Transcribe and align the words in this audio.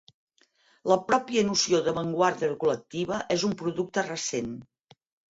La 0.91 0.95
pròpia 1.09 1.41
noció 1.49 1.81
d'avantguarda 1.87 2.49
col·lectiva 2.63 3.19
és 3.35 3.43
un 3.49 3.53
producte 3.59 4.05
recent. 4.07 4.49